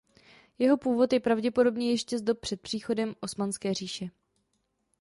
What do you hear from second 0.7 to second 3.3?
původ je pravděpodobně ještě z dob před příchodem